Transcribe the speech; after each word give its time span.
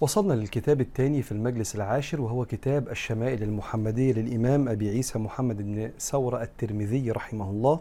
وصلنا 0.00 0.32
للكتاب 0.32 0.80
الثاني 0.80 1.22
في 1.22 1.32
المجلس 1.32 1.74
العاشر 1.74 2.20
وهو 2.20 2.44
كتاب 2.44 2.88
الشمائل 2.88 3.42
المحمدية 3.42 4.12
للإمام 4.12 4.68
أبي 4.68 4.88
عيسى 4.88 5.18
محمد 5.18 5.56
بن 5.62 5.90
ثورة 5.98 6.42
الترمذي 6.42 7.10
رحمه 7.10 7.50
الله 7.50 7.80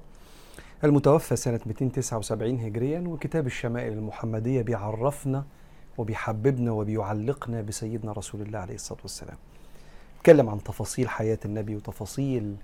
المتوفى 0.83 1.35
سنة 1.35 1.59
279 1.65 2.59
هجريا 2.59 2.99
وكتاب 2.99 3.47
الشمائل 3.47 3.93
المحمدية 3.93 4.61
بيعرفنا 4.61 5.45
وبيحببنا 5.97 6.71
وبيعلقنا 6.71 7.61
بسيدنا 7.61 8.11
رسول 8.11 8.41
الله 8.41 8.59
عليه 8.59 8.75
الصلاة 8.75 8.99
والسلام. 9.01 9.37
اتكلم 10.19 10.49
عن 10.49 10.63
تفاصيل 10.63 11.09
حياة 11.09 11.39
النبي 11.45 11.75
وتفاصيل 11.75 12.55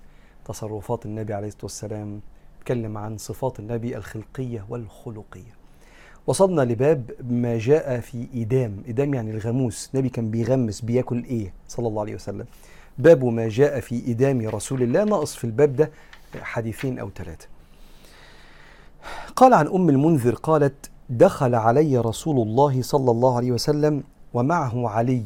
تصرفات 0.44 1.06
النبي 1.06 1.34
عليه 1.34 1.46
الصلاة 1.48 1.64
والسلام. 1.64 2.20
اتكلم 2.60 2.98
عن 2.98 3.18
صفات 3.18 3.60
النبي 3.60 3.96
الخلقية 3.96 4.66
والخلقية. 4.68 5.65
وصلنا 6.26 6.62
لباب 6.62 7.10
ما 7.30 7.58
جاء 7.58 8.00
في 8.00 8.28
إيدام 8.34 8.82
إيدام 8.86 9.14
يعني 9.14 9.30
الغموس 9.30 9.90
النبي 9.94 10.08
كان 10.08 10.30
بيغمس 10.30 10.80
بياكل 10.80 11.24
إيه؟ 11.24 11.52
صلى 11.68 11.88
الله 11.88 12.00
عليه 12.00 12.14
وسلم. 12.14 12.46
باب 12.98 13.24
ما 13.24 13.48
جاء 13.48 13.80
في 13.80 14.06
إيدام 14.06 14.48
رسول 14.48 14.82
الله. 14.82 15.04
ناقص 15.04 15.36
في 15.36 15.44
الباب 15.44 15.76
ده 15.76 15.90
حديثين 16.40 16.98
أو 16.98 17.10
ثلاثة. 17.10 17.48
قال 19.36 19.54
عن 19.54 19.66
أم 19.66 19.88
المنذر 19.88 20.34
قالت 20.34 20.90
دخل 21.10 21.54
علي 21.54 21.98
رسول 21.98 22.48
الله 22.48 22.82
صلى 22.82 23.10
الله 23.10 23.36
عليه 23.36 23.52
وسلم 23.52 24.02
ومعه 24.34 24.88
علي 24.88 25.24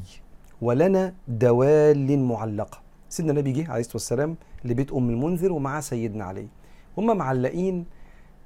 ولنا 0.63 1.15
دوال 1.29 2.19
معلقة. 2.19 2.81
سيدنا 3.09 3.33
النبي 3.33 3.53
جه 3.53 3.71
عليه 3.71 3.81
الصلاة 3.81 3.95
والسلام 3.95 4.37
لبيت 4.65 4.93
أم 4.93 5.11
المنذر 5.11 5.53
ومعاه 5.53 5.81
سيدنا 5.81 6.25
علي. 6.25 6.49
هم 6.99 7.17
معلقين 7.17 7.85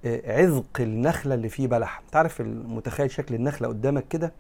عذق 0.05 0.81
النخلة 0.81 1.35
اللي 1.35 1.49
فيه 1.49 1.67
بلح. 1.67 2.03
انت 2.07 2.17
عارف 2.17 2.41
المتخيل 2.41 3.11
شكل 3.11 3.35
النخلة 3.35 3.69
قدامك 3.69 4.09
كده؟ 4.09 4.33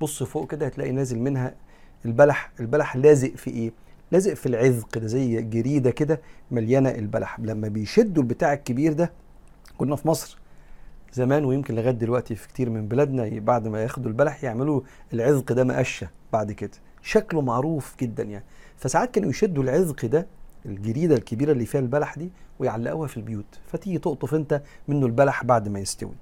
بص 0.00 0.22
فوق 0.22 0.50
كده 0.50 0.66
هتلاقي 0.66 0.92
نازل 0.92 1.18
منها 1.18 1.54
البلح. 2.04 2.50
البلح 2.60 2.96
لازق 2.96 3.34
في 3.36 3.50
إيه؟ 3.50 3.72
لازق 4.12 4.34
في 4.34 4.46
العذق 4.46 4.98
ده 4.98 5.06
زي 5.06 5.42
جريدة 5.42 5.90
كده 5.90 6.20
مليانة 6.50 6.90
البلح. 6.90 7.40
لما 7.40 7.68
بيشدوا 7.68 8.22
البتاع 8.22 8.52
الكبير 8.52 8.92
ده 8.92 9.12
كنا 9.78 9.96
في 9.96 10.08
مصر 10.08 10.38
زمان 11.12 11.44
ويمكن 11.44 11.74
لغاية 11.74 11.90
دلوقتي 11.90 12.34
في 12.34 12.48
كتير 12.48 12.70
من 12.70 12.88
بلادنا 12.88 13.38
بعد 13.40 13.68
ما 13.68 13.82
ياخدوا 13.82 14.10
البلح 14.10 14.44
يعملوا 14.44 14.80
العذق 15.12 15.52
ده 15.52 15.64
مقشة 15.64 16.08
بعد 16.32 16.52
كده. 16.52 16.70
شكله 17.02 17.40
معروف 17.40 17.94
جدا 18.00 18.22
يعني. 18.22 18.44
فساعات 18.76 19.14
كانوا 19.14 19.30
يشدوا 19.30 19.62
العذق 19.62 20.06
ده 20.06 20.26
الجريدة 20.66 21.14
الكبيرة 21.14 21.52
اللي 21.52 21.66
فيها 21.66 21.80
البلح 21.80 22.18
دي 22.18 22.30
ويعلقوها 22.58 23.08
في 23.08 23.16
البيوت 23.16 23.58
فتيجي 23.72 23.98
تقطف 23.98 24.34
انت 24.34 24.62
منه 24.88 25.06
البلح 25.06 25.44
بعد 25.44 25.68
ما 25.68 25.78
يستوي. 25.78 26.14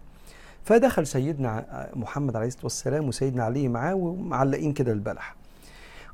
فدخل 0.64 1.06
سيدنا 1.06 1.88
محمد 1.96 2.36
عليه 2.36 2.46
الصلاة 2.46 2.64
والسلام 2.64 3.08
وسيدنا 3.08 3.44
علي 3.44 3.68
معاه 3.68 3.94
ومعلقين 3.94 4.72
كده 4.72 4.92
البلح. 4.92 5.36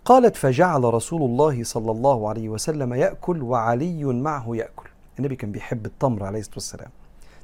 قالت 0.05 0.37
فجعل 0.37 0.85
رسول 0.85 1.23
الله 1.23 1.65
صلى 1.65 1.91
الله 1.91 2.29
عليه 2.29 2.49
وسلم 2.49 2.95
يأكل 2.95 3.43
وعلي 3.43 4.05
معه 4.05 4.57
يأكل. 4.57 4.89
النبي 5.19 5.37
كان 5.37 5.53
بيحب 5.53 5.87
التمر 5.87 6.25
عليه 6.25 6.41
الصلاة 6.41 6.55
والسلام. 6.55 6.91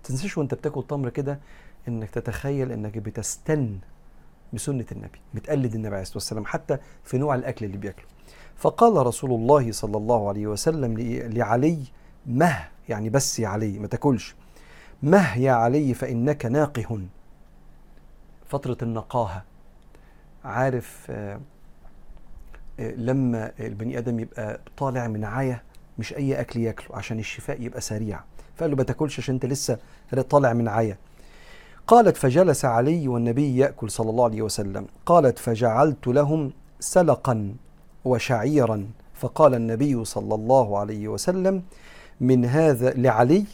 تنساش 0.05 0.39
وانت 0.39 0.55
بتاكل 0.55 0.85
تمر 0.89 1.09
كده 1.09 1.39
انك 1.89 2.11
تتخيل 2.11 2.73
انك 2.73 2.99
بتستن 2.99 3.79
بسنة 4.53 4.87
النبي 4.93 5.19
بتقلد 5.35 5.75
النبي 5.75 5.89
عليه 5.95 6.03
الصلاة 6.03 6.17
والسلام 6.17 6.45
حتى 6.47 6.79
في 7.05 7.19
نوع 7.19 7.35
الأكل 7.35 7.67
اللي 7.67 7.77
بياكله. 7.77 8.07
فقال 8.59 9.07
رسول 9.07 9.31
الله 9.31 9.73
صلى 9.73 9.97
الله 9.97 10.29
عليه 10.29 10.47
وسلم 10.47 10.95
لعلي 11.33 11.79
مه 12.27 12.69
يعني 12.89 13.11
بس 13.11 13.39
يا 13.39 13.49
علي 13.49 13.79
ما 13.79 13.87
تاكلش. 13.87 14.35
مه 15.03 15.37
يا 15.39 15.53
علي 15.53 15.95
فإنك 15.95 16.47
ناقه. 16.47 17.01
فترة 18.49 18.77
النقاهة 18.83 19.45
عارف 20.45 21.07
آه 21.11 21.41
آه 22.81 22.91
لما 22.95 23.53
البني 23.61 23.99
آدم 23.99 24.21
يبقى 24.21 24.61
طالع 24.77 25.07
من 25.09 25.25
عاية 25.25 25.63
مش 25.99 26.15
أي 26.15 26.41
أكل 26.41 26.61
ياكله 26.61 26.97
عشان 26.97 27.19
الشفاء 27.19 27.63
يبقى 27.63 27.81
سريع. 27.81 28.21
فقال 28.57 28.71
له 28.71 28.77
ما 28.77 28.83
تاكلش 28.83 29.19
عشان 29.19 29.35
أنت 29.35 29.47
لسه 29.47 29.79
طالع 30.31 30.53
من 30.53 30.69
عيا 30.69 30.99
قالت 31.87 32.17
فجلس 32.17 32.65
علي 32.65 33.09
والنبي 33.09 33.57
يأكل 33.57 33.91
صلى 33.91 34.11
الله 34.11 34.25
عليه 34.25 34.43
وسلم. 34.43 34.87
قالت 35.07 35.39
فجعلت 35.39 36.07
لهم 36.07 36.53
سلقا. 36.81 37.55
وشعيرا. 38.09 38.87
فقال 39.15 39.55
النبي 39.55 40.05
صلى 40.05 40.35
الله 40.35 40.79
عليه 40.79 41.09
وسلم 41.09 41.63
من 42.21 42.45
هذا 42.45 42.91
لعلي 42.91 43.45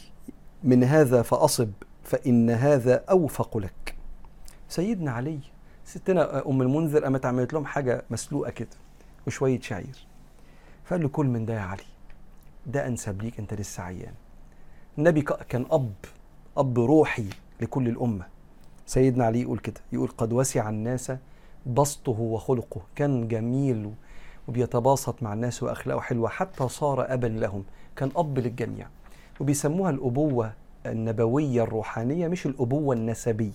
من 0.63 0.83
هذا 0.83 1.21
فأصب 1.21 1.69
فإن 2.03 2.49
هذا 2.49 3.03
أوفق 3.09 3.57
لك. 3.57 3.95
سيدنا 4.69 5.11
علي 5.11 5.39
ستنا 5.85 6.49
أم 6.49 6.61
المنذر 6.61 7.03
قامت 7.03 7.25
عملت 7.25 7.53
لهم 7.53 7.65
حاجة 7.65 8.03
مسلوقة 8.09 8.51
كده 8.51 8.77
وشوية 9.27 9.59
شعير. 9.59 10.07
فقال 10.85 11.01
له 11.01 11.09
كل 11.09 11.25
من 11.25 11.45
ده 11.45 11.53
يا 11.53 11.59
علي 11.59 11.89
ده 12.65 12.87
أنسب 12.87 13.21
ليك 13.21 13.39
أنت 13.39 13.53
لسه 13.53 13.83
عيان. 13.83 14.13
النبي 14.97 15.21
كان 15.21 15.65
أب 15.71 15.93
أب 16.57 16.79
روحي 16.79 17.25
لكل 17.61 17.87
الأمة. 17.87 18.25
سيدنا 18.85 19.25
علي 19.25 19.41
يقول 19.41 19.59
كده 19.59 19.81
يقول 19.91 20.07
قد 20.17 20.33
وسع 20.33 20.69
الناس 20.69 21.11
بسطه 21.65 22.19
وخلقه 22.19 22.81
كان 22.95 23.27
جميل 23.27 23.91
وبيتباسط 24.47 25.23
مع 25.23 25.33
الناس 25.33 25.63
وأخلاقه 25.63 26.01
حلوة 26.01 26.29
حتى 26.29 26.67
صار 26.67 27.13
أبا 27.13 27.27
لهم 27.27 27.63
كان 27.95 28.11
أب 28.15 28.39
للجميع. 28.39 28.87
وبيسموها 29.39 29.89
الأبوة 29.89 30.51
النبوية 30.85 31.63
الروحانية 31.63 32.27
مش 32.27 32.45
الأبوة 32.45 32.95
النسبية. 32.95 33.51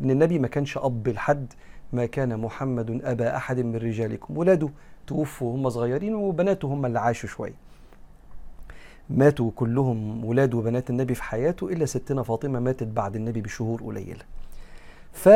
لأن 0.00 0.10
النبي 0.10 0.38
ما 0.38 0.48
كانش 0.48 0.78
أب 0.78 1.08
لحد 1.08 1.52
ما 1.92 2.06
كان 2.06 2.40
محمد 2.40 3.00
أبا 3.04 3.36
أحد 3.36 3.60
من 3.60 3.76
رجالكم. 3.76 4.38
ولاده 4.38 4.68
توفوا 5.06 5.52
وهم 5.52 5.68
صغيرين 5.68 6.14
وبناته 6.14 6.68
هم 6.68 6.86
اللي 6.86 7.00
عاشوا 7.00 7.28
شوية. 7.28 7.54
ماتوا 9.10 9.50
كلهم 9.56 10.24
ولاد 10.24 10.54
وبنات 10.54 10.90
النبي 10.90 11.14
في 11.14 11.22
حياته 11.22 11.68
إلا 11.68 11.86
ستنا 11.86 12.22
فاطمة 12.22 12.60
ماتت 12.60 12.86
بعد 12.86 13.16
النبي 13.16 13.40
بشهور 13.40 13.82
قليلة. 13.82 14.24
ف 15.12 15.28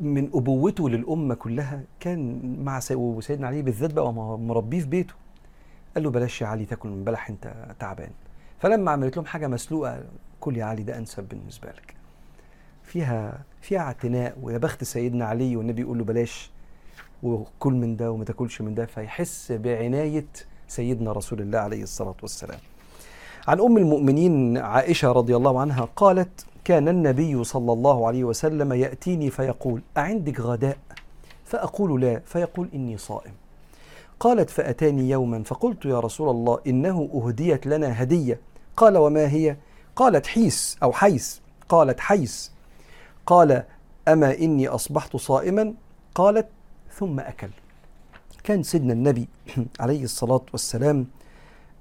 من 0.00 0.30
أبوته 0.34 0.88
للأمة 0.88 1.34
كلها 1.34 1.80
كان 2.00 2.40
مع 2.64 2.80
سيدنا 2.80 3.46
علي 3.46 3.62
بالذات 3.62 3.92
بقى 3.92 4.12
مربيه 4.38 4.80
في 4.80 4.86
بيته. 4.86 5.14
قال 5.94 6.04
له 6.04 6.10
بلاش 6.10 6.42
يا 6.42 6.46
علي 6.46 6.64
تاكل 6.64 6.88
من 6.88 7.04
بلح 7.04 7.30
انت 7.30 7.54
تعبان. 7.78 8.10
فلما 8.58 8.90
عملت 8.90 9.16
لهم 9.16 9.26
حاجة 9.26 9.46
مسلوقة 9.46 10.02
كل 10.40 10.56
يا 10.56 10.64
علي 10.64 10.82
ده 10.82 10.98
أنسب 10.98 11.28
بالنسبة 11.28 11.68
لك. 11.68 11.94
فيها 12.82 13.38
فيها 13.60 13.78
اعتناء 13.80 14.38
ويا 14.42 14.58
بخت 14.58 14.84
سيدنا 14.84 15.24
علي 15.24 15.56
والنبي 15.56 15.82
يقول 15.82 15.98
له 15.98 16.04
بلاش 16.04 16.50
وكل 17.22 17.72
من 17.72 17.96
ده 17.96 18.10
وما 18.10 18.24
تاكلش 18.24 18.60
من 18.60 18.74
ده 18.74 18.86
فيحس 18.86 19.52
بعناية 19.52 20.26
سيدنا 20.68 21.12
رسول 21.12 21.40
الله 21.40 21.58
عليه 21.58 21.82
الصلاة 21.82 22.14
والسلام 22.22 22.58
عن 23.48 23.60
أم 23.60 23.76
المؤمنين 23.76 24.58
عائشة 24.58 25.12
رضي 25.12 25.36
الله 25.36 25.60
عنها 25.60 25.88
قالت 25.96 26.46
كان 26.64 26.88
النبي 26.88 27.44
صلى 27.44 27.72
الله 27.72 28.06
عليه 28.06 28.24
وسلم 28.24 28.72
يأتيني 28.72 29.30
فيقول 29.30 29.82
أعندك 29.96 30.40
غداء؟ 30.40 30.78
فأقول 31.44 32.00
لا 32.00 32.20
فيقول 32.26 32.68
إني 32.74 32.98
صائم. 32.98 33.32
قالت 34.20 34.50
فأتاني 34.50 35.10
يوما 35.10 35.42
فقلت 35.42 35.84
يا 35.84 36.00
رسول 36.00 36.30
الله 36.30 36.58
إنه 36.66 37.10
أهديت 37.14 37.66
لنا 37.66 38.02
هدية. 38.02 38.40
قال 38.76 38.98
وما 38.98 39.28
هي؟ 39.28 39.56
قالت 39.96 40.26
حيس 40.26 40.78
أو 40.82 40.92
حيس. 40.92 41.42
قالت 41.68 42.00
حيس. 42.00 42.52
قال 43.26 43.62
أما 44.08 44.38
إني 44.38 44.68
أصبحت 44.68 45.16
صائما؟ 45.16 45.74
قالت 46.14 46.48
ثم 46.92 47.20
أكل. 47.20 47.50
كان 48.44 48.62
سيدنا 48.62 48.92
النبي 48.92 49.28
عليه 49.80 50.04
الصلاة 50.04 50.44
والسلام 50.52 51.06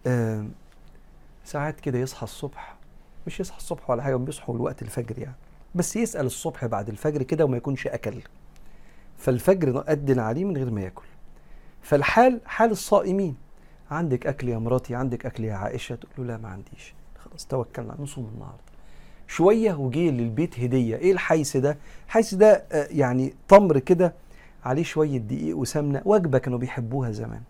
آه 0.08 0.46
ساعات 1.46 1.80
كده 1.80 2.00
يصحى 2.00 2.24
الصبح 2.24 2.76
مش 3.28 3.40
يصحى 3.40 3.58
الصبح 3.58 3.90
ولا 3.90 4.04
حاجة 4.04 4.16
بيصحوا 4.16 4.56
الوقت 4.56 4.82
الفجر 4.82 5.20
يعني. 5.20 5.36
بس 5.76 5.96
يسأل 5.96 6.26
الصبح 6.26 6.66
بعد 6.66 6.90
الفجر 6.90 7.24
كده 7.24 7.46
وما 7.46 7.58
يكونش 7.58 7.88
أكل. 7.88 8.22
فالفجر 9.18 9.84
أدن 9.88 10.20
عليه 10.20 10.46
من 10.46 10.58
غير 10.58 10.72
ما 10.72 10.82
ياكل. 10.82 11.06
فالحال 11.82 12.42
حال 12.46 12.72
الصائمين. 12.72 13.36
عندك 13.92 14.28
أكل 14.28 14.50
يا 14.50 14.58
مراتي 14.58 14.96
عندك 14.96 15.26
أكل 15.26 15.44
يا 15.44 15.54
عائشة؟ 15.54 15.96
تقول 15.96 16.28
له 16.28 16.34
لا 16.34 16.38
ما 16.42 16.50
عنديش. 16.50 16.94
خلاص 17.20 17.46
توكلنا 17.48 17.96
نصوم 18.00 18.32
النهارده. 18.34 18.64
شوية 19.28 19.74
وجي 19.74 20.12
للبيت 20.12 20.60
هدية. 20.60 20.96
إيه 20.96 21.12
الحيس 21.12 21.58
ده؟ 21.58 21.78
الحيس 22.06 22.34
ده 22.34 22.64
آه 22.72 22.88
يعني 22.92 23.34
تمر 23.48 23.80
كده 23.80 24.14
عليه 24.66 24.84
شوية 24.84 25.18
دقيق 25.18 25.58
وسمنة 25.58 26.02
وجبة 26.06 26.38
كانوا 26.38 26.60
بيحبوها 26.60 27.12
زمان. 27.12 27.42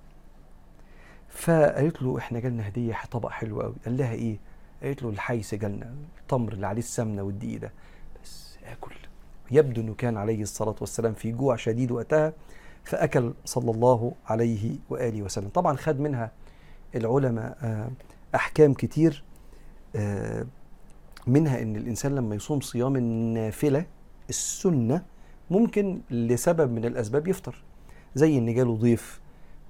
فقالت 1.30 2.02
له 2.02 2.18
إحنا 2.18 2.40
جالنا 2.40 2.68
هدية 2.68 2.98
طبق 3.12 3.30
حلو 3.30 3.62
قوي 3.62 3.76
قال 3.86 3.98
لها 3.98 4.14
إيه؟ 4.14 4.38
قالت 4.84 5.04
له 5.04 5.10
الحيس 5.10 5.56
جالنا 5.56 5.94
التمر 6.22 6.54
اللي 6.54 6.68
عليه 6.68 6.80
السمنة 6.80 7.24
والدقيق 7.24 7.62
ده. 7.62 7.72
بس 8.24 8.58
آكل. 8.66 8.96
يبدو 9.52 9.82
إنه 9.82 9.94
كان 9.94 10.18
عليه 10.18 10.42
الصلاة 10.42 10.76
والسلام 10.82 11.14
في 11.14 11.32
جوع 11.32 11.56
شديد 11.56 11.92
وقتها 11.92 12.34
فأكل 12.84 13.34
صلى 13.46 13.72
الله 13.72 14.14
عليه 14.26 14.76
وآله 14.90 15.22
وسلم. 15.22 15.50
طبعا 15.50 15.76
خد 15.76 16.00
منها 16.00 16.32
العلماء 16.96 17.58
أحكام 18.36 18.74
كتير 18.74 19.24
منها 21.28 21.62
إن 21.62 21.76
الإنسان 21.76 22.16
لما 22.16 22.36
يصوم 22.36 22.62
صيام 22.62 22.96
النافلة 22.96 23.86
السنة 24.30 25.06
ممكن 25.52 26.02
لسبب 26.12 26.72
من 26.72 26.86
الأسباب 26.86 27.28
يفطر. 27.28 27.64
زي 28.16 28.38
إن 28.38 28.54
جاله 28.54 28.76
ضيف 28.76 29.22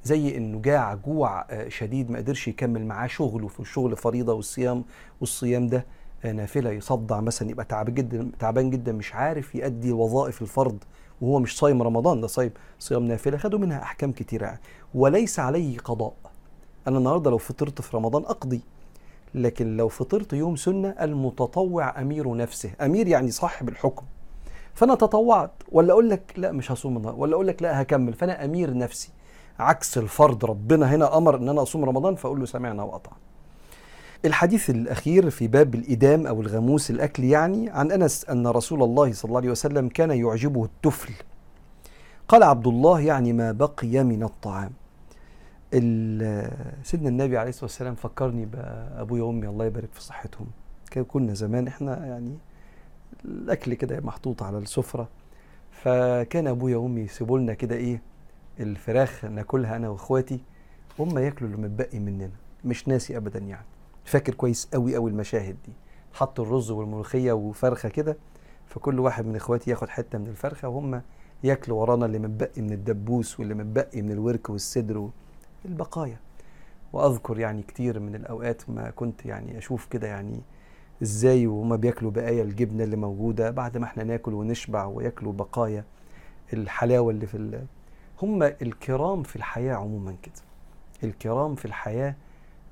زي 0.03 0.37
إنه 0.37 0.59
جاع 0.61 0.93
جوع 0.93 1.45
آه، 1.49 1.69
شديد 1.69 2.11
ما 2.11 2.17
قدرش 2.17 2.47
يكمل 2.47 2.85
معاه 2.85 3.07
شغله 3.07 3.47
في 3.47 3.59
الشغل 3.59 3.97
فريضة 3.97 4.33
والصيام 4.33 4.83
والصيام 5.21 5.67
ده 5.67 5.85
آه، 6.25 6.31
نافلة 6.31 6.69
يصدع 6.71 7.19
مثلا 7.21 7.49
يبقى 7.49 7.65
تعبان 7.65 7.93
جدا 7.93 8.31
تعبان 8.39 8.69
جدا 8.69 8.91
مش 8.91 9.13
عارف 9.15 9.55
يؤدي 9.55 9.91
وظائف 9.91 10.41
الفرض 10.41 10.77
وهو 11.21 11.39
مش 11.39 11.57
صايم 11.57 11.81
رمضان 11.83 12.21
ده 12.21 12.27
صايم 12.27 12.51
صيام 12.79 13.03
نافلة 13.07 13.37
خدوا 13.37 13.59
منها 13.59 13.81
أحكام 13.81 14.11
كتيرة. 14.11 14.59
وليس 14.95 15.39
عليه 15.39 15.77
قضاء. 15.77 16.13
أنا 16.87 16.97
النهارده 16.97 17.31
لو 17.31 17.37
فطرت 17.37 17.81
في 17.81 17.97
رمضان 17.97 18.23
أقضي 18.23 18.61
لكن 19.35 19.77
لو 19.77 19.87
فطرت 19.87 20.33
يوم 20.33 20.55
سنة 20.55 20.89
المتطوع 21.01 22.01
أمير 22.01 22.35
نفسه. 22.35 22.71
أمير 22.81 23.07
يعني 23.07 23.31
صاحب 23.31 23.69
الحكم. 23.69 24.05
فأنا 24.73 24.95
تطوعت. 24.95 25.51
ولا 25.71 25.93
أقول 25.93 26.09
لك 26.09 26.33
لا 26.37 26.51
مش 26.51 26.71
هصوم 26.71 26.97
النهارده. 26.97 27.19
ولا 27.21 27.33
أقول 27.33 27.47
لك 27.47 27.61
لا 27.61 27.81
هكمل. 27.81 28.13
فأنا 28.13 28.45
أمير 28.45 28.77
نفسي. 28.77 29.09
عكس 29.59 29.97
الفرض 29.97 30.45
ربنا 30.45 30.95
هنا 30.95 31.17
أمر 31.17 31.35
إن 31.37 31.49
أنا 31.49 31.61
أصوم 31.61 31.85
رمضان 31.85 32.15
فأقول 32.15 32.39
له 32.39 32.45
سمعنا 32.45 32.83
واطعنا 32.83 33.17
الحديث 34.25 34.69
الأخير 34.69 35.29
في 35.29 35.47
باب 35.47 35.75
الإدام 35.75 36.27
أو 36.27 36.41
الغموس 36.41 36.91
الأكل 36.91 37.23
يعني 37.23 37.69
عن 37.69 37.91
أنس 37.91 38.25
أن 38.29 38.47
رسول 38.47 38.83
الله 38.83 39.13
صلى 39.13 39.29
الله 39.29 39.39
عليه 39.39 39.51
وسلم 39.51 39.89
كان 39.89 40.11
يعجبه 40.11 40.65
التفل. 40.65 41.13
قال 42.27 42.43
عبد 42.43 42.67
الله 42.67 42.99
يعني 42.99 43.33
ما 43.33 43.51
بقي 43.51 44.03
من 44.03 44.23
الطعام. 44.23 44.71
سيدنا 46.83 47.09
النبي 47.09 47.37
عليه 47.37 47.49
الصلاة 47.49 47.65
والسلام 47.65 47.95
فكرني 47.95 48.45
بأبويا 48.45 49.23
وأمي 49.23 49.47
الله 49.47 49.65
يبارك 49.65 49.89
في 49.93 50.03
صحتهم. 50.03 50.47
كنا 51.07 51.33
زمان 51.33 51.67
إحنا 51.67 52.05
يعني 52.05 52.37
الأكل 53.25 53.73
كده 53.73 53.99
محطوط 53.99 54.43
على 54.43 54.57
السفرة 54.57 55.07
فكان 55.71 56.47
أبويا 56.47 56.77
وأمي 56.77 57.01
يسيبوا 57.01 57.39
لنا 57.39 57.53
كده 57.53 57.75
إيه 57.75 58.01
الفراخ 58.59 59.25
ناكلها 59.25 59.75
أنا 59.75 59.89
وإخواتي 59.89 60.39
هم 60.99 61.17
ياكلوا 61.17 61.49
اللي 61.51 61.61
متبقي 61.61 61.99
مننا 61.99 62.31
مش 62.65 62.87
ناسي 62.87 63.17
أبدا 63.17 63.39
يعني 63.39 63.65
فاكر 64.05 64.33
كويس 64.33 64.69
قوي 64.73 64.95
قوي 64.95 65.11
المشاهد 65.11 65.55
دي 65.65 65.73
حطوا 66.13 66.45
الرز 66.45 66.71
والملوخية 66.71 67.31
وفرخة 67.33 67.89
كده 67.89 68.17
فكل 68.67 68.99
واحد 68.99 69.25
من 69.25 69.35
إخواتي 69.35 69.71
ياخد 69.71 69.89
حتة 69.89 70.17
من 70.17 70.27
الفرخة 70.27 70.67
وهم 70.67 71.01
ياكلوا 71.43 71.81
ورانا 71.81 72.05
اللي 72.05 72.19
متبقي 72.19 72.61
من 72.61 72.73
الدبوس 72.73 73.39
واللي 73.39 73.53
متبقي 73.53 74.01
من 74.01 74.11
الورك 74.11 74.49
والصدر 74.49 75.09
البقايا 75.65 76.17
وأذكر 76.93 77.39
يعني 77.39 77.61
كتير 77.61 77.99
من 77.99 78.15
الأوقات 78.15 78.69
ما 78.69 78.89
كنت 78.89 79.25
يعني 79.25 79.57
أشوف 79.57 79.85
كده 79.85 80.07
يعني 80.07 80.41
إزاي 81.01 81.47
وهما 81.47 81.75
بياكلوا 81.75 82.11
بقايا 82.11 82.43
الجبنة 82.43 82.83
اللي 82.83 82.95
موجودة 82.95 83.51
بعد 83.51 83.77
ما 83.77 83.85
إحنا 83.85 84.03
ناكل 84.03 84.33
ونشبع 84.33 84.85
وياكلوا 84.85 85.33
بقايا 85.33 85.83
الحلاوة 86.53 87.11
اللي 87.11 87.27
في. 87.27 87.61
هم 88.23 88.43
الكرام 88.43 89.23
في 89.23 89.35
الحياة 89.35 89.75
عموما 89.75 90.15
كده. 90.23 90.33
الكرام 91.03 91.55
في 91.55 91.65
الحياة 91.65 92.15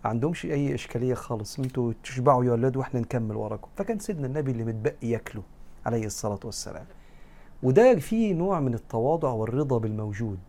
ما 0.03 0.09
عندهمش 0.09 0.45
أي 0.45 0.75
إشكالية 0.75 1.13
خالص. 1.13 1.59
أنتوا 1.59 1.93
تشبعوا 2.03 2.45
يا 2.45 2.51
أولاد 2.51 2.77
وإحنا 2.77 2.99
نكمل 2.99 3.35
وراكم. 3.35 3.67
فكان 3.75 3.99
سيدنا 3.99 4.27
النبي 4.27 4.51
اللي 4.51 4.63
متبقي 4.63 5.07
ياكله 5.07 5.43
عليه 5.85 6.05
الصلاة 6.05 6.39
والسلام. 6.43 6.85
وده 7.63 7.95
فيه 7.95 8.33
نوع 8.33 8.59
من 8.59 8.73
التواضع 8.73 9.29
والرضا 9.29 9.77
بالموجود. 9.77 10.39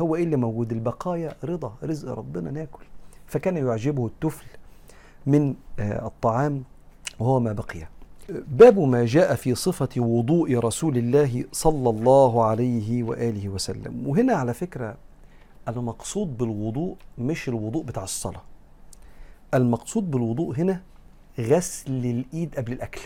هو 0.00 0.16
إيه 0.16 0.24
اللي 0.24 0.36
موجود؟ 0.36 0.72
البقايا 0.72 1.36
رضا 1.44 1.74
رزق 1.82 2.12
ربنا 2.12 2.50
ناكل. 2.50 2.84
فكان 3.26 3.56
يعجبه 3.56 4.06
التفل 4.06 4.46
من 5.26 5.54
آه، 5.78 6.06
الطعام 6.06 6.64
وهو 7.18 7.40
ما 7.40 7.52
بقي. 7.52 7.88
باب 8.48 8.78
ما 8.78 9.04
جاء 9.06 9.34
في 9.34 9.54
صفة 9.54 9.88
وضوء 9.96 10.58
رسول 10.58 10.98
الله 10.98 11.44
صلى 11.52 11.90
الله 11.90 12.44
عليه 12.44 13.02
وآله 13.02 13.48
وسلم. 13.48 14.08
وهنا 14.08 14.32
على 14.32 14.54
فكرة 14.54 14.96
المقصود 15.68 16.38
بالوضوء 16.38 16.96
مش 17.18 17.48
الوضوء 17.48 17.84
بتاع 17.84 18.04
الصلاة. 18.04 18.42
المقصود 19.54 20.10
بالوضوء 20.10 20.58
هنا 20.58 20.80
غسل 21.40 21.92
الإيد 22.06 22.54
قبل 22.54 22.72
الأكل. 22.72 23.00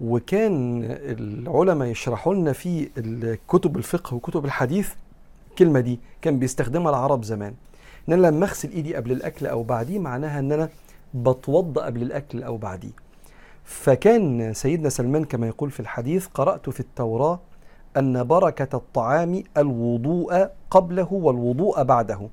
وكان 0.00 0.84
العلماء 0.90 1.88
يشرحوا 1.88 2.34
لنا 2.34 2.52
في 2.52 2.88
كتب 3.48 3.76
الفقه 3.76 4.14
وكتب 4.14 4.44
الحديث 4.44 4.92
الكلمة 5.50 5.80
دي 5.80 6.00
كان 6.22 6.38
بيستخدمها 6.38 6.90
العرب 6.90 7.24
زمان. 7.24 7.54
إن 8.08 8.12
أنا 8.12 8.26
لما 8.26 8.46
أغسل 8.46 8.70
إيدي 8.70 8.94
قبل 8.94 9.12
الأكل 9.12 9.46
أو 9.46 9.62
بعديه 9.62 9.98
معناها 9.98 10.38
إن 10.38 10.52
أنا 10.52 10.68
بتوضأ 11.14 11.84
قبل 11.84 12.02
الأكل 12.02 12.42
أو 12.42 12.56
بعديه. 12.56 13.05
فكان 13.66 14.54
سيدنا 14.54 14.88
سلمان 14.88 15.24
كما 15.24 15.46
يقول 15.46 15.70
في 15.70 15.80
الحديث 15.80 16.26
قرأت 16.26 16.70
في 16.70 16.80
التوراة 16.80 17.40
أن 17.96 18.24
بركة 18.24 18.76
الطعام 18.76 19.42
الوضوء 19.56 20.48
قبله 20.70 21.12
والوضوء 21.12 21.82
بعده. 21.82 22.28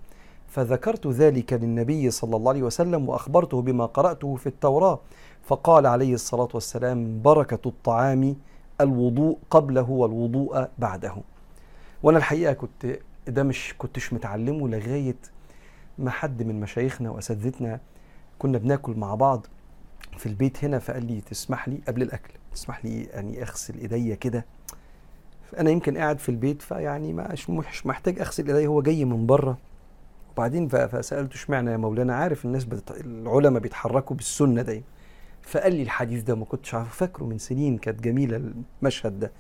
فذكرت 0.48 1.08
ذلك 1.08 1.54
للنبي 1.54 2.12
صلى 2.12 2.36
الله 2.36 2.52
عليه 2.52 2.64
وسلم 2.64 3.10
وأخبرته 3.10 3.62
بما 3.62 3.86
قرأته 3.86 4.36
في 4.36 4.48
التوراة. 4.48 5.00
فقال 5.44 5.86
عليه 5.86 6.14
الصلاة 6.14 6.48
والسلام 6.54 7.22
بركة 7.22 7.68
الطعام 7.68 8.36
الوضوء 8.82 9.38
قبله 9.50 9.90
والوضوء 9.90 10.68
بعده. 10.78 11.16
وأنا 12.04 12.18
الحقيقة 12.18 12.54
كنت 12.54 13.00
ده 13.28 13.44
مش 13.44 13.76
كنتش 13.78 14.14
متعلمه 14.14 14.70
لغاية 14.70 15.18
ما 15.98 16.10
حد 16.12 16.44
من 16.44 16.60
مشايخنا 16.60 17.10
وأساتذتنا 17.10 17.80
كنا 18.40 18.58
بناكل 18.58 18.94
مع 18.96 19.16
بعض. 19.16 19.48
في 20.18 20.26
البيت 20.26 20.64
هنا 20.64 20.80
فقال 20.80 21.06
لي 21.06 21.22
تسمح 21.22 21.68
لي 21.70 21.80
قبل 21.88 22.02
الأكل 22.02 22.34
تسمح 22.54 22.86
لي 22.86 23.04
يعني 23.04 23.42
أغسل 23.42 23.80
إيديا 23.80 24.16
كده. 24.16 24.46
أنا 25.60 25.70
يمكن 25.70 25.98
قاعد 25.98 26.20
في 26.20 26.30
البيت 26.30 26.62
فيعني 26.62 27.14
مش 27.50 27.86
محتاج 27.86 28.20
أغسل 28.20 28.48
إيديا 28.48 28.68
هو 28.68 28.82
جاي 28.82 29.06
من 29.06 29.26
بره. 29.26 29.58
وبعدين 30.34 30.68
فسألته 30.68 31.36
اشمعنى 31.36 31.72
يا 31.72 31.78
مولانا؟ 31.78 32.16
عارف 32.16 32.46
الناس 32.46 32.64
بتت... 32.64 32.92
العلماء 32.92 33.62
بيتحركوا 33.62 34.16
بالسنة 34.16 34.62
دايما. 34.62 34.84
فقال 35.42 35.76
لي 35.76 35.84
الحديث 35.84 36.24
ده 36.24 36.36
ما 36.36 36.46
كنتش 36.46 36.74
عارفه 36.74 36.92
فاكره 36.92 37.24
من 37.24 37.38
سنين 37.38 37.78
كانت 37.78 38.02
جميلة 38.04 38.52
المشهد 38.82 39.20
ده. 39.20 39.32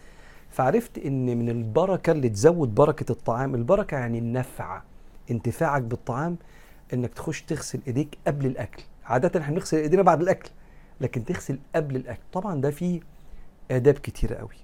فعرفت 0.50 0.98
إن 0.98 1.38
من 1.38 1.50
البركة 1.50 2.12
اللي 2.12 2.30
تزود 2.30 2.76
بركة 2.76 3.12
الطعام 3.12 3.56
البركة 3.56 3.98
يعني 3.98 4.20
النفع 4.20 4.82
انتفاعك 5.32 5.82
بالطعام 5.82 6.38
إنك 6.94 7.14
تخش 7.14 7.42
تغسل 7.42 7.80
إيديك 7.88 8.18
قبل 8.28 8.46
الأكل. 8.46 8.84
عادة 9.06 9.40
إحنا 9.40 9.54
بنغسل 9.54 9.78
إيدينا 9.78 10.02
بعد 10.02 10.22
الأكل. 10.22 10.50
لكن 11.02 11.26
تغسل 11.26 11.60
قبل 11.76 11.96
الأكل. 11.96 12.22
طبعا 12.34 12.62
ده 12.62 12.72
فيه 12.72 13.00
آداب 13.72 13.94
كتيره 13.94 14.36
قوي. 14.36 14.56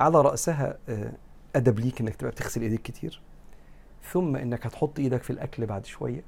على 0.00 0.20
رأسها 0.20 0.78
آه، 0.88 1.12
أدب 1.56 1.78
ليك 1.78 2.00
إنك 2.00 2.16
تبقى 2.16 2.32
بتغسل 2.32 2.62
إيديك 2.62 2.82
كتير. 2.82 3.20
ثم 4.12 4.36
إنك 4.36 4.66
هتحط 4.66 4.98
إيدك 4.98 5.22
في 5.22 5.30
الأكل 5.30 5.66
بعد 5.66 5.86
شوية 5.86 6.22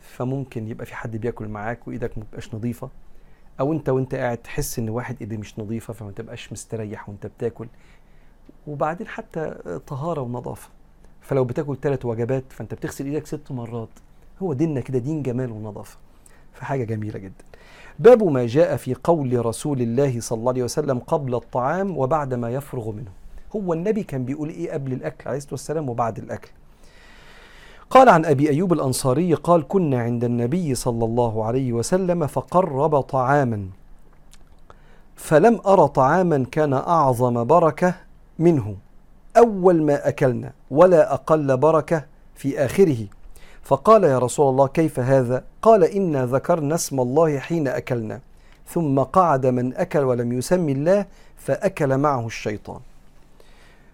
فممكن 0.00 0.68
يبقى 0.68 0.86
في 0.86 0.94
حد 0.94 1.16
بياكل 1.16 1.48
معاك 1.48 1.88
وإيدك 1.88 2.18
ما 2.18 2.24
تبقاش 2.24 2.54
نظيفة. 2.54 2.90
أو 3.60 3.72
أنت 3.72 3.88
وأنت 3.88 4.14
قاعد 4.14 4.38
تحس 4.38 4.78
إن 4.78 4.88
واحد 4.88 5.16
إيديه 5.20 5.36
مش 5.36 5.58
نظيفة 5.58 5.92
فما 5.92 6.12
تبقاش 6.12 6.52
مستريح 6.52 7.08
وأنت 7.08 7.26
بتاكل. 7.26 7.68
وبعدين 8.66 9.06
حتى 9.06 9.54
طهارة 9.86 10.20
ونظافة. 10.20 10.70
فلو 11.20 11.44
بتاكل 11.44 11.76
ثلاث 11.76 12.04
وجبات 12.06 12.44
فأنت 12.52 12.74
بتغسل 12.74 13.06
إيدك 13.06 13.26
ست 13.26 13.52
مرات. 13.52 13.88
هو 14.42 14.52
ديننا 14.52 14.80
كده 14.80 14.98
دين 14.98 15.22
جمال 15.22 15.50
ونظافة. 15.52 15.98
فحاجة 16.52 16.84
جميلة 16.84 17.18
جدا. 17.18 17.44
باب 17.98 18.22
ما 18.22 18.46
جاء 18.46 18.76
في 18.76 18.94
قول 19.04 19.46
رسول 19.46 19.80
الله 19.80 20.20
صلى 20.20 20.38
الله 20.38 20.52
عليه 20.52 20.62
وسلم 20.62 20.98
قبل 20.98 21.34
الطعام 21.34 21.98
وبعد 21.98 22.34
ما 22.34 22.50
يفرغ 22.50 22.90
منه. 22.90 23.10
هو 23.56 23.72
النبي 23.72 24.02
كان 24.02 24.24
بيقول 24.24 24.48
إيه 24.48 24.72
قبل 24.72 24.92
الأكل 24.92 25.28
عليه 25.28 25.38
الصلاة 25.38 25.52
والسلام 25.52 25.88
وبعد 25.88 26.18
الأكل؟ 26.18 26.50
قال 27.90 28.08
عن 28.08 28.24
أبي 28.24 28.50
أيوب 28.50 28.72
الأنصاري 28.72 29.34
قال 29.34 29.68
كنا 29.68 30.02
عند 30.02 30.24
النبي 30.24 30.74
صلى 30.74 31.04
الله 31.04 31.44
عليه 31.44 31.72
وسلم 31.72 32.26
فقرب 32.26 33.00
طعاما. 33.00 33.68
فلم 35.16 35.60
ارى 35.66 35.88
طعاما 35.88 36.46
كان 36.50 36.72
أعظم 36.72 37.44
بركة 37.44 37.94
منه. 38.38 38.76
أول 39.36 39.82
ما 39.82 40.08
أكلنا 40.08 40.52
ولا 40.70 41.14
أقل 41.14 41.56
بركة 41.56 42.04
في 42.34 42.64
آخره. 42.64 43.06
فقال 43.62 44.04
يا 44.04 44.18
رسول 44.18 44.48
الله 44.48 44.66
كيف 44.66 45.00
هذا؟ 45.00 45.44
قال 45.62 45.84
إنا 45.84 46.26
ذكرنا 46.26 46.74
اسم 46.74 47.00
الله 47.00 47.38
حين 47.38 47.68
أكلنا 47.68 48.20
ثم 48.66 48.98
قعد 48.98 49.46
من 49.46 49.76
أكل 49.76 49.98
ولم 49.98 50.32
يسم 50.32 50.68
الله 50.68 51.06
فأكل 51.36 51.98
معه 51.98 52.26
الشيطان. 52.26 52.80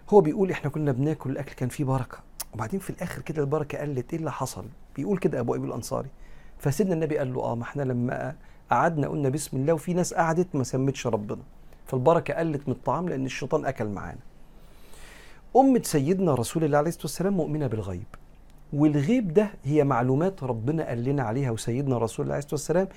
هو 0.09 0.21
بيقول 0.21 0.51
إحنا 0.51 0.69
كنا 0.69 0.91
بناكل 0.91 1.29
الأكل 1.29 1.53
كان 1.53 1.69
فيه 1.69 1.83
بركة. 1.83 2.17
وبعدين 2.53 2.79
في 2.79 2.89
الآخر 2.89 3.21
كده 3.21 3.41
البركة 3.41 3.77
قلت 3.77 4.13
إيه 4.13 4.19
اللي 4.19 4.31
حصل؟ 4.31 4.65
بيقول 4.95 5.17
كده 5.17 5.39
أبو 5.39 5.53
ايوب 5.53 5.65
الأنصاري. 5.65 6.09
فسيدنا 6.57 6.93
النبي 6.93 7.17
قال 7.17 7.33
له 7.33 7.41
آه 7.43 7.55
ما 7.55 7.63
إحنا 7.63 7.83
لما 7.83 8.35
قعدنا 8.71 9.07
قلنا 9.07 9.29
بسم 9.29 9.57
الله 9.57 9.73
وفي 9.73 9.93
ناس 9.93 10.13
قعدت 10.13 10.55
ما 10.55 10.63
سمتش 10.63 11.07
ربنا. 11.07 11.41
فالبركة 11.85 12.33
قلت 12.33 12.61
من 12.67 12.73
الطعام 12.73 13.09
لأن 13.09 13.25
الشيطان 13.25 13.65
أكل 13.65 13.85
معانا. 13.85 14.19
أمة 15.55 15.81
سيدنا 15.83 16.35
رسول 16.35 16.63
الله 16.63 16.77
عليه 16.77 16.89
الصلاة 16.89 17.03
والسلام 17.03 17.33
مؤمنة 17.33 17.67
بالغيب. 17.67 18.07
والغيب 18.73 19.33
ده 19.33 19.51
هي 19.63 19.83
معلومات 19.83 20.43
ربنا 20.43 20.87
قال 20.87 21.03
لنا 21.03 21.23
عليها 21.23 21.51
وسيدنا 21.51 21.97
رسول 21.97 22.23
الله 22.23 22.35
عليه 22.35 22.43
الصلاة 22.45 22.53
والسلام 22.55 22.87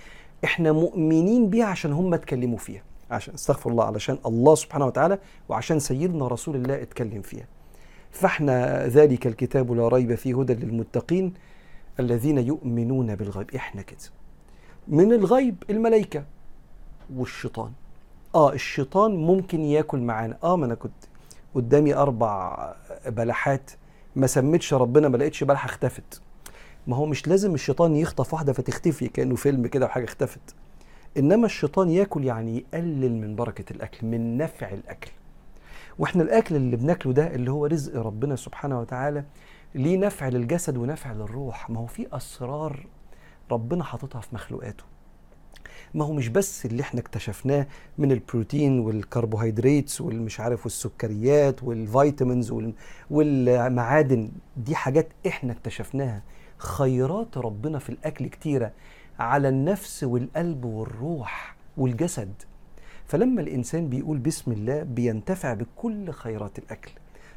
إحنا 0.44 0.72
مؤمنين 0.72 1.50
بيها 1.50 1.64
عشان 1.66 1.92
هم 1.92 2.14
اتكلموا 2.14 2.58
فيها 2.58 2.82
عشان 3.10 3.34
استغفر 3.34 3.70
الله 3.70 3.84
علشان 3.84 4.18
الله 4.26 4.54
سبحانه 4.54 4.86
وتعالى 4.86 5.18
وعشان 5.48 5.78
سيدنا 5.78 6.28
رسول 6.28 6.56
الله 6.56 6.82
اتكلم 6.82 7.22
فيها. 7.22 7.46
فإحنا 8.10 8.86
ذلك 8.86 9.26
الكتاب 9.26 9.72
لا 9.72 9.88
ريب 9.88 10.14
فيه 10.14 10.40
هدى 10.40 10.54
للمتقين 10.54 11.34
الذين 12.00 12.38
يؤمنون 12.38 13.14
بالغيب. 13.14 13.54
إحنا 13.54 13.82
كده. 13.82 13.98
من 14.88 15.12
الغيب 15.12 15.62
الملائكة 15.70 16.24
والشيطان. 17.16 17.72
آه 18.34 18.52
الشيطان 18.52 19.16
ممكن 19.16 19.60
ياكل 19.64 19.98
معانا. 19.98 20.38
آه 20.44 20.56
ما 20.56 20.66
أنا 20.66 20.74
كنت 20.74 20.92
قدامي 21.54 21.94
أربع 21.94 22.56
بلحات 23.06 23.70
ما 24.16 24.26
سميتش 24.26 24.74
ربنا 24.74 25.08
ما 25.08 25.16
لقيتش 25.16 25.44
بلحة 25.44 25.66
اختفت. 25.66 26.22
ما 26.86 26.96
هو 26.96 27.06
مش 27.06 27.28
لازم 27.28 27.54
الشيطان 27.54 27.96
يخطف 27.96 28.34
واحدة 28.34 28.52
فتختفي 28.52 29.08
كأنه 29.08 29.34
فيلم 29.36 29.66
كده 29.66 29.86
وحاجة 29.86 30.04
اختفت. 30.04 30.54
إنما 31.16 31.46
الشيطان 31.46 31.90
ياكل 31.90 32.24
يعني 32.24 32.56
يقلل 32.56 33.12
من 33.20 33.36
بركة 33.36 33.72
الأكل 33.72 34.06
من 34.06 34.36
نفع 34.36 34.68
الأكل. 34.68 35.10
وإحنا 35.98 36.22
الأكل 36.22 36.56
اللي 36.56 36.76
بناكله 36.76 37.12
ده 37.12 37.34
اللي 37.34 37.50
هو 37.50 37.66
رزق 37.66 37.96
ربنا 38.00 38.36
سبحانه 38.36 38.80
وتعالى 38.80 39.24
ليه 39.74 39.96
نفع 39.98 40.28
للجسد 40.28 40.76
ونفع 40.76 41.12
للروح؟ 41.12 41.70
ما 41.70 41.80
هو 41.80 41.86
في 41.86 42.06
أسرار 42.12 42.86
ربنا 43.50 43.84
حاططها 43.84 44.20
في 44.20 44.34
مخلوقاته. 44.34 44.84
ما 45.94 46.04
هو 46.04 46.12
مش 46.12 46.28
بس 46.28 46.66
اللي 46.66 46.82
إحنا 46.82 47.00
اكتشفناه 47.00 47.66
من 47.98 48.12
البروتين 48.12 48.78
والكربوهيدرات 48.80 50.00
والمش 50.00 50.40
عارف 50.40 50.64
والسكريات 50.64 51.62
والفيتامينز 51.62 52.52
والمعادن 53.10 54.30
دي 54.56 54.74
حاجات 54.74 55.08
إحنا 55.26 55.52
اكتشفناها. 55.52 56.22
خيرات 56.58 57.38
ربنا 57.38 57.78
في 57.78 57.90
الأكل 57.90 58.26
كتيرة 58.26 58.72
على 59.18 59.48
النفس 59.48 60.04
والقلب 60.04 60.64
والروح 60.64 61.56
والجسد. 61.76 62.32
فلما 63.06 63.40
الإنسان 63.42 63.88
بيقول 63.88 64.18
بسم 64.18 64.52
الله 64.52 64.82
بينتفع 64.82 65.54
بكل 65.54 66.10
خيرات 66.10 66.58
الأكل. 66.58 66.90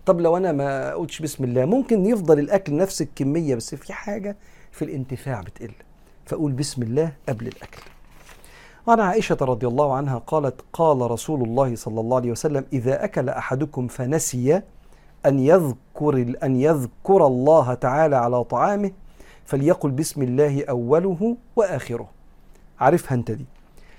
طب 0.05 0.21
لو 0.21 0.37
أنا 0.37 0.51
ما 0.51 0.93
قلتش 0.93 1.21
بسم 1.21 1.43
الله 1.43 1.65
ممكن 1.65 2.05
يفضل 2.05 2.39
الأكل 2.39 2.75
نفس 2.75 3.01
الكمية 3.01 3.55
بس 3.55 3.75
في 3.75 3.93
حاجة 3.93 4.37
في 4.71 4.85
الانتفاع 4.85 5.41
بتقل. 5.41 5.71
فأقول 6.25 6.51
بسم 6.51 6.81
الله 6.83 7.11
قبل 7.29 7.47
الأكل. 7.47 7.81
وعن 8.87 8.99
عائشة 8.99 9.37
رضي 9.41 9.67
الله 9.67 9.93
عنها 9.93 10.17
قالت 10.17 10.61
قال 10.73 11.11
رسول 11.11 11.43
الله 11.43 11.75
صلى 11.75 11.99
الله 12.01 12.17
عليه 12.17 12.31
وسلم 12.31 12.65
إذا 12.73 13.03
أكل 13.03 13.29
أحدكم 13.29 13.87
فنسي 13.87 14.61
أن 15.25 15.39
يذكر 15.39 16.35
أن 16.43 16.55
يذكر 16.55 17.27
الله 17.27 17.73
تعالى 17.73 18.15
على 18.15 18.43
طعامه 18.43 18.91
فليقل 19.45 19.91
بسم 19.91 20.21
الله 20.21 20.65
أوله 20.69 21.37
وآخره. 21.55 22.07
عارفها 22.79 23.15
أنت 23.15 23.31
دي. 23.31 23.45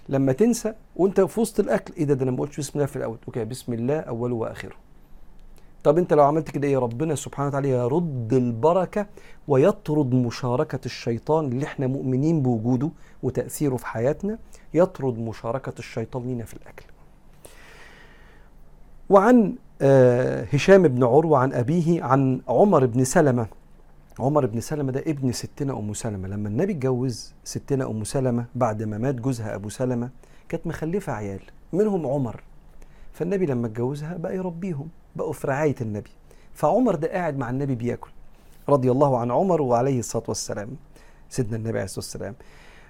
لما 0.09 0.33
تنسى 0.33 0.75
وأنت 0.97 1.21
في 1.21 1.41
وسط 1.41 1.61
الأكل 1.61 1.95
إيه 1.95 2.05
ده؟ 2.05 2.15
ده 2.15 2.23
أنا 2.23 2.31
ما 2.31 2.39
قلتش 2.39 2.57
بسم 2.59 2.73
الله 2.75 2.87
في 2.87 2.97
الأول. 2.97 3.19
أوكي 3.29 3.45
بسم 3.45 3.73
الله 3.73 4.01
أوله 4.01 4.35
وآخره. 4.35 4.86
طب 5.87 5.99
انت 5.99 6.13
لو 6.13 6.25
عملت 6.25 6.51
كده 6.51 6.69
إيه؟ 6.69 6.79
ربنا 6.79 7.15
سبحانه 7.15 7.49
وتعالى 7.49 7.69
يرد 7.71 8.33
البركة 8.33 9.07
ويطرد 9.49 10.15
مشاركة 10.15 10.79
الشيطان 10.87 11.45
اللي 11.47 11.65
إحنا 11.65 11.87
مؤمنين 11.87 12.43
بوجوده 12.43 12.91
وتأثيره 13.23 13.77
في 13.77 13.87
حياتنا 13.87 14.39
يطرد 14.75 15.19
مشاركة 15.19 15.73
الشيطان 15.79 16.23
لينا 16.27 16.45
في 16.45 16.55
الأكل. 16.55 16.85
وعن 19.11 19.55
آه 19.83 20.45
هشام 20.53 20.89
بن 20.89 21.05
عروة 21.05 21.39
عن 21.39 21.53
أبيه 21.53 22.03
عن 22.03 22.41
عمر 22.49 22.87
بن 22.87 23.05
سلمة. 23.05 23.47
عمر 24.19 24.47
بن 24.47 24.61
سلمة 24.61 24.93
ده 24.93 25.01
ابن 25.01 25.33
ستنا 25.33 25.73
أم 25.79 25.95
سلمة. 25.95 26.29
لما 26.29 26.49
النبي 26.49 26.73
اتجوز 26.73 27.33
ستنا 27.45 27.91
أم 27.91 28.05
سلمة 28.05 28.45
بعد 28.55 28.83
ما 28.83 28.99
مات 28.99 29.15
جوزها 29.15 29.55
أبو 29.55 29.69
سلمة 29.69 30.11
كانت 30.49 30.67
مخلفة 30.67 31.13
عيال 31.13 31.41
منهم 31.73 32.07
عمر. 32.07 32.43
فالنبي 33.13 33.47
لما 33.47 33.67
اتجوزها 33.67 34.17
بقى 34.17 34.37
يربيهم. 34.37 34.89
بقوا 35.17 35.33
في 35.33 35.47
رعاية 35.47 35.75
النبي. 35.81 36.11
فعمر 36.55 36.95
ده 36.95 37.09
قاعد 37.13 37.39
مع 37.39 37.51
النبي 37.51 37.75
بياكل 37.75 38.11
رضي 38.69 38.91
الله 38.91 39.19
عن 39.19 39.31
عمر 39.31 39.63
وعليه 39.63 39.99
الصلاة 39.99 40.25
والسلام 40.29 40.69
سيدنا 41.29 41.57
النبي 41.57 41.79
عليه 41.79 41.85
الصلاة 41.85 42.05
والسلام. 42.05 42.35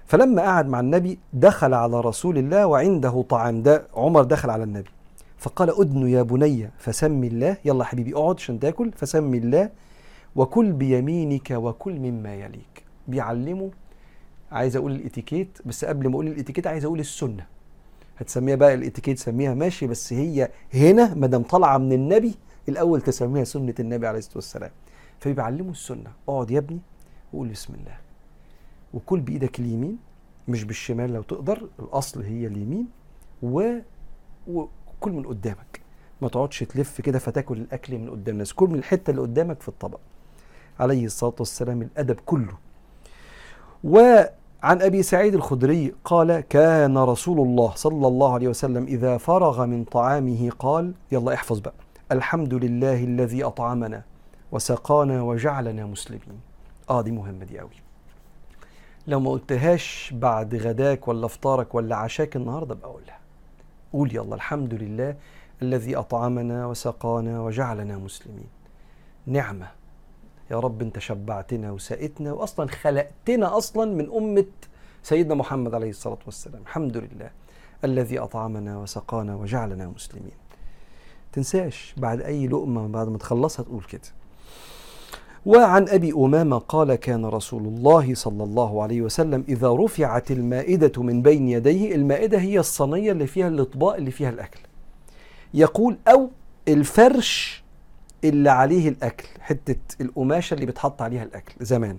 فلما 0.05 0.41
قعد 0.41 0.67
مع 0.67 0.79
النبي 0.79 1.19
دخل 1.33 1.73
على 1.73 2.01
رسول 2.01 2.37
الله 2.37 2.65
وعنده 2.65 3.21
طعام 3.29 3.63
ده 3.63 3.87
عمر 3.95 4.23
دخل 4.23 4.49
على 4.49 4.63
النبي. 4.63 4.89
فقال 5.37 5.79
أدن 5.79 6.07
يا 6.07 6.21
بني 6.21 6.69
فسمي 6.77 7.27
الله. 7.27 7.57
يلا 7.65 7.83
حبيبي 7.83 8.15
اقعد 8.15 8.35
عشان 8.35 8.59
تاكل. 8.59 8.91
فسمي 8.91 9.37
الله. 9.37 9.69
وكل 10.35 10.71
بيمينك 10.71 11.51
وكل 11.51 11.99
مما 11.99 12.35
يليك. 12.35 12.83
بيعلمه 13.07 13.71
عايز 14.51 14.75
أقول 14.75 14.91
الإتيكيت 14.91 15.59
بس 15.65 15.85
قبل 15.85 16.07
ما 16.07 16.13
أقول 16.13 16.27
الإتيكيت 16.27 16.67
عايز 16.67 16.85
أقول 16.85 16.99
السنة. 16.99 17.45
هتسميها 18.17 18.55
بقى 18.55 18.73
الاتيكيت 18.73 19.19
سميها 19.19 19.53
ماشي 19.53 19.87
بس 19.87 20.13
هي 20.13 20.49
هنا 20.73 21.13
ما 21.13 21.27
دام 21.27 21.43
طالعة 21.43 21.77
من 21.77 21.93
النبي 21.93 22.35
الأول 22.69 23.01
تسميها 23.01 23.43
سنة 23.43 23.73
النبي 23.79 24.07
عليه 24.07 24.19
الصلاة 24.19 24.35
والسلام. 24.37 24.71
فبيعلمه 25.19 25.71
السنة 25.71 26.11
اقعد 26.29 26.51
يا 26.51 26.57
ابني 26.59 26.79
وقول 27.33 27.47
بسم 27.47 27.73
الله. 27.73 27.97
وكل 28.93 29.19
بإيدك 29.19 29.59
اليمين 29.59 29.97
مش 30.47 30.63
بالشمال 30.63 31.13
لو 31.13 31.21
تقدر 31.21 31.69
الأصل 31.79 32.21
هي 32.21 32.47
اليمين 32.47 32.87
و... 33.43 33.77
وكل 34.47 35.11
من 35.11 35.23
قدامك. 35.25 35.81
ما 36.21 36.27
تقعدش 36.29 36.59
تلف 36.59 37.01
كده 37.01 37.19
فتاكل 37.19 37.57
الأكل 37.57 37.97
من 37.97 38.09
قدام 38.09 38.33
الناس. 38.33 38.53
كل 38.53 38.67
من 38.69 38.75
الحتة 38.75 39.11
اللي 39.11 39.21
قدامك 39.21 39.61
في 39.61 39.67
الطبق. 39.67 39.99
عليه 40.79 41.05
الصلاة 41.05 41.35
والسلام 41.39 41.81
الأدب 41.81 42.15
كله. 42.25 42.57
وعن 44.63 44.81
أبي 44.81 45.03
سعيد 45.03 45.35
الخدري 45.35 45.93
قال 46.05 46.39
كان 46.39 46.97
رسول 46.97 47.39
الله 47.39 47.71
صلى 47.75 48.07
الله 48.07 48.33
عليه 48.33 48.47
وسلم 48.47 48.83
إذا 48.83 49.17
فرغ 49.17 49.65
من 49.65 49.83
طعامه 49.83 50.49
قال 50.59 50.93
يلا 51.11 51.33
احفظ 51.33 51.59
بقى. 51.59 51.73
الحمد 52.11 52.53
لله 52.53 53.03
الذي 53.03 53.43
أطعمنا 53.43 54.03
وسقانا 54.51 55.21
وجعلنا 55.21 55.85
مسلمين. 55.85 56.39
آه 56.89 57.01
دي 57.01 57.11
مهمة 57.11 57.45
دي 57.45 57.59
قوي 57.59 57.69
لو 59.07 59.19
ما 59.19 59.31
قلتهاش 59.31 60.13
بعد 60.15 60.55
غداك 60.55 61.07
ولا 61.07 61.25
افطارك 61.25 61.75
ولا 61.75 61.95
عشاك 61.95 62.35
النهارده 62.35 62.75
بقى 62.75 62.89
قولها. 62.89 63.17
قول 63.93 64.15
يلا 64.15 64.35
الحمد 64.35 64.73
لله 64.73 65.15
الذي 65.61 65.95
أطعمنا 65.95 66.65
وسقانا 66.65 67.41
وجعلنا 67.41 67.97
مسلمين. 67.97 68.49
نعمة. 69.25 69.67
يا 70.51 70.59
رب 70.59 70.81
انت 70.81 70.99
شبعتنا 70.99 71.71
وسقتنا 71.71 72.33
واصلا 72.33 72.67
خلقتنا 72.67 73.57
أصلا 73.57 73.91
من 73.95 74.11
أمة 74.11 74.45
سيدنا 75.03 75.35
محمد 75.35 75.73
عليه 75.73 75.89
الصلاة 75.89 76.17
والسلام. 76.25 76.61
الحمد 76.61 76.97
لله 76.97 77.29
الذي 77.83 78.19
أطعمنا 78.19 78.77
وسقانا 78.77 79.35
وجعلنا 79.35 79.87
مسلمين. 79.87 80.31
تنساش 81.33 81.95
بعد 81.97 82.21
أي 82.21 82.47
لقمة 82.47 82.87
بعد 82.87 83.07
ما 83.07 83.17
تخلصها 83.17 83.63
تقول 83.63 83.83
كده. 83.83 84.01
وعن 85.45 85.89
أبي 85.89 86.11
أمامة 86.11 86.57
قال 86.57 86.95
كان 86.95 87.25
رسول 87.25 87.63
الله 87.63 88.15
صلى 88.15 88.43
الله 88.43 88.83
عليه 88.83 89.01
وسلم 89.01 89.43
إذا 89.49 89.73
رفعت 89.73 90.31
المائدة 90.31 91.03
من 91.03 91.21
بين 91.21 91.47
يديه 91.49 91.95
المائدة 91.95 92.39
هي 92.39 92.59
الصينية 92.59 93.11
اللي 93.11 93.27
فيها 93.27 93.47
الإطباق 93.47 93.95
اللي 93.95 94.11
فيها 94.11 94.29
الأكل. 94.29 94.59
يقول 95.53 95.97
أو 96.07 96.29
الفرش 96.67 97.63
اللي 98.23 98.49
عليه 98.49 98.89
الأكل 98.89 99.27
حتة 99.41 99.75
القماشة 100.01 100.53
اللي 100.53 100.65
بتحط 100.65 101.01
عليها 101.01 101.23
الأكل 101.23 101.53
زمان. 101.65 101.97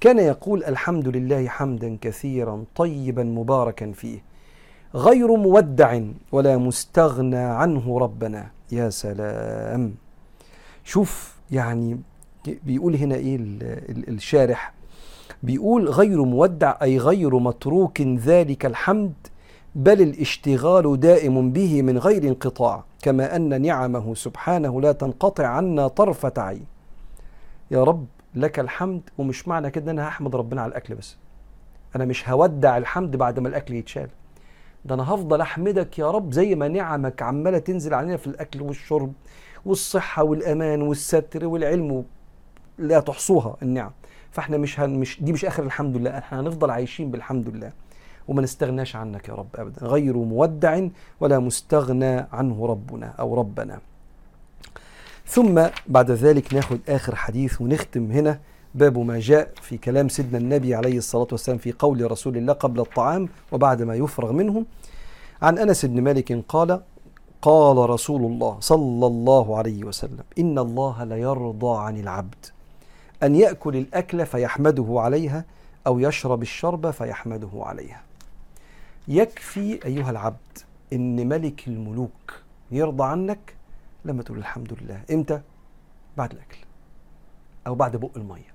كان 0.00 0.18
يقول 0.18 0.64
الحمد 0.64 1.08
لله 1.08 1.48
حمدا 1.48 1.98
كثيرا 2.00 2.64
طيبا 2.76 3.22
مباركا 3.22 3.92
فيه. 3.92 4.18
غير 4.94 5.36
مودع 5.36 6.00
ولا 6.32 6.56
مستغنى 6.56 7.36
عنه 7.36 7.98
ربنا 7.98 8.50
يا 8.72 8.90
سلام. 8.90 9.94
شوف 10.84 11.36
يعني 11.50 12.00
بيقول 12.66 12.96
هنا 12.96 13.14
إيه 13.14 13.36
الشارح؟ 14.08 14.72
بيقول 15.42 15.88
غير 15.88 16.24
مودع 16.24 16.74
أي 16.82 16.98
غير 16.98 17.38
متروك 17.38 18.00
ذلك 18.00 18.66
الحمد 18.66 19.12
بل 19.78 20.02
الاشتغال 20.02 21.00
دائم 21.00 21.52
به 21.52 21.82
من 21.82 21.98
غير 21.98 22.22
انقطاع 22.22 22.84
كما 23.02 23.36
أن 23.36 23.62
نعمه 23.62 24.14
سبحانه 24.14 24.80
لا 24.80 24.92
تنقطع 24.92 25.46
عنا 25.46 25.88
طرفة 25.88 26.32
عين. 26.36 26.66
يا 27.70 27.84
رب 27.84 28.06
لك 28.34 28.58
الحمد 28.60 29.00
ومش 29.18 29.48
معنى 29.48 29.70
كده 29.70 29.84
إن 29.92 29.98
أنا 29.98 30.08
هحمد 30.08 30.36
ربنا 30.36 30.62
على 30.62 30.70
الأكل 30.70 30.94
بس. 30.94 31.16
أنا 31.96 32.04
مش 32.04 32.28
هودع 32.28 32.76
الحمد 32.76 33.16
بعد 33.16 33.38
ما 33.40 33.48
الأكل 33.48 33.74
يتشال. 33.74 34.08
ده 34.84 34.94
أنا 34.94 35.02
هفضل 35.14 35.40
أحمدك 35.40 35.98
يا 35.98 36.10
رب 36.10 36.32
زي 36.32 36.54
ما 36.54 36.68
نعمك 36.68 37.22
عمالة 37.22 37.58
تنزل 37.58 37.94
علينا 37.94 38.16
في 38.16 38.26
الأكل 38.26 38.62
والشرب 38.62 39.12
والصحة 39.66 40.22
والأمان 40.22 40.82
والستر 40.82 41.46
والعلم 41.46 42.04
لا 42.78 43.00
تحصوها 43.00 43.56
النعم. 43.62 43.90
فإحنا 44.30 44.56
مش 44.56 44.80
هن 44.80 44.90
مش 44.90 45.22
دي 45.22 45.32
مش 45.32 45.44
آخر 45.44 45.62
الحمد 45.62 45.96
لله 45.96 46.18
إحنا 46.18 46.40
هنفضل 46.40 46.70
عايشين 46.70 47.10
بالحمد 47.10 47.48
لله. 47.48 47.72
وما 48.28 48.42
نستغناش 48.42 48.96
عنك 48.96 49.28
يا 49.28 49.34
رب 49.34 49.48
ابدا. 49.54 49.86
غير 49.86 50.16
مودع 50.16 50.88
ولا 51.20 51.38
مستغنى 51.38 52.26
عنه 52.32 52.66
ربنا 52.66 53.06
أو 53.06 53.34
ربنا. 53.34 53.78
ثم 55.26 55.62
بعد 55.86 56.10
ذلك 56.10 56.54
ناخد 56.54 56.78
آخر 56.88 57.14
حديث 57.14 57.60
ونختم 57.60 58.12
هنا. 58.12 58.40
باب 58.74 58.98
ما 58.98 59.18
جاء 59.18 59.52
في 59.62 59.76
كلام 59.76 60.08
سيدنا 60.08 60.38
النبي 60.38 60.74
عليه 60.74 60.98
الصلاة 60.98 61.28
والسلام 61.32 61.58
في 61.58 61.72
قول 61.72 62.10
رسول 62.10 62.36
الله 62.36 62.52
قبل 62.52 62.80
الطعام 62.80 63.28
وبعد 63.52 63.82
ما 63.82 63.94
يفرغ 63.94 64.32
منه. 64.32 64.64
عن 65.42 65.58
أنس 65.58 65.84
بن 65.84 66.00
مالك 66.00 66.44
قال 66.48 66.80
قال 67.42 67.90
رسول 67.90 68.24
الله 68.24 68.56
صلى 68.60 69.06
الله 69.06 69.58
عليه 69.58 69.84
وسلم 69.84 70.24
إن 70.38 70.58
الله 70.58 71.04
ليرضى 71.04 71.78
عن 71.78 72.00
العبد 72.00 72.46
أن 73.22 73.34
يأكل 73.34 73.76
الأكل 73.76 74.26
فيحمده 74.26 74.86
عليها 74.90 75.44
أو 75.86 75.98
يشرب 75.98 76.42
الشرب 76.42 76.90
فيحمده 76.90 77.50
عليها. 77.54 78.07
يكفي 79.08 79.84
أيها 79.84 80.10
العبد 80.10 80.58
إن 80.92 81.28
ملك 81.28 81.68
الملوك 81.68 82.34
يرضى 82.70 83.04
عنك 83.04 83.54
لما 84.04 84.22
تقول 84.22 84.38
الحمد 84.38 84.76
لله. 84.80 85.02
إمتى؟ 85.10 85.40
بعد 86.16 86.32
الأكل 86.32 86.58
أو 87.66 87.74
بعد 87.74 87.96
بق 87.96 88.10
المية. 88.16 88.52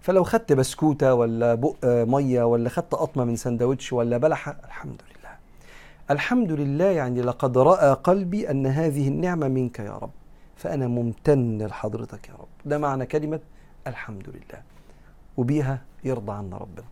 فلو 0.00 0.24
خدت 0.24 0.52
بسكوتة 0.52 1.14
ولا 1.14 1.54
بق 1.54 1.76
مية 1.84 2.42
ولا 2.42 2.68
خدت 2.68 2.94
قطمة 2.94 3.24
من 3.24 3.36
سندوتش 3.36 3.92
ولا 3.92 4.18
بلحة 4.18 4.56
الحمد 4.64 5.02
لله. 5.02 5.36
الحمد 6.10 6.52
لله 6.52 6.84
يعني 6.84 7.22
لقد 7.22 7.58
رأى 7.58 7.92
قلبي 7.92 8.50
أن 8.50 8.66
هذه 8.66 9.08
النعمة 9.08 9.48
منك 9.48 9.78
يا 9.78 9.92
رب 9.92 10.10
فأنا 10.56 10.86
ممتن 10.86 11.66
لحضرتك 11.66 12.28
يا 12.28 12.34
رب. 12.34 12.48
ده 12.64 12.78
معنى 12.78 13.06
كلمة 13.06 13.40
الحمد 13.86 14.28
لله. 14.28 14.62
وبيها 15.36 15.82
يرضى 16.04 16.32
عنا 16.32 16.56
ربنا. 16.56 16.86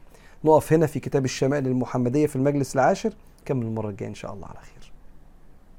نقف 0.44 0.72
هنا 0.72 0.86
في 0.86 1.00
كتاب 1.00 1.24
الشمائل 1.24 1.66
المحمدية 1.66 2.26
في 2.26 2.36
المجلس 2.36 2.74
العاشر. 2.74 3.12
كمل 3.44 3.66
المرة 3.66 3.88
الجاية 3.90 4.08
إن 4.08 4.14
شاء 4.14 4.34
الله 4.34 4.46
على 4.46 4.58
خير. 4.58 4.77